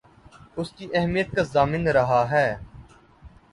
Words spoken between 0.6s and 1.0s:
کی